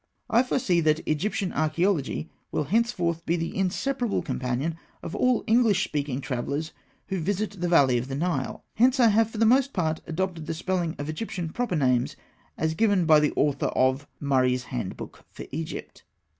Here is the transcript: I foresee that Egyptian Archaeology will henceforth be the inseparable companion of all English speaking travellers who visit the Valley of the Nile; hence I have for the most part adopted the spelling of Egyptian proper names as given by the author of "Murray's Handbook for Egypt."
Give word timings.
I 0.31 0.41
foresee 0.41 0.79
that 0.81 1.07
Egyptian 1.07 1.53
Archaeology 1.53 2.27
will 2.51 2.63
henceforth 2.63 3.23
be 3.23 3.35
the 3.35 3.55
inseparable 3.55 4.23
companion 4.23 4.75
of 5.03 5.13
all 5.15 5.43
English 5.45 5.83
speaking 5.83 6.21
travellers 6.21 6.71
who 7.09 7.19
visit 7.19 7.61
the 7.61 7.67
Valley 7.69 7.99
of 7.99 8.07
the 8.07 8.15
Nile; 8.15 8.65
hence 8.73 8.99
I 8.99 9.09
have 9.09 9.29
for 9.29 9.37
the 9.37 9.45
most 9.45 9.73
part 9.73 10.01
adopted 10.07 10.47
the 10.47 10.55
spelling 10.55 10.95
of 10.97 11.07
Egyptian 11.07 11.49
proper 11.49 11.75
names 11.75 12.15
as 12.57 12.73
given 12.73 13.05
by 13.05 13.19
the 13.19 13.31
author 13.35 13.67
of 13.67 14.07
"Murray's 14.19 14.63
Handbook 14.63 15.23
for 15.29 15.45
Egypt." 15.51 16.03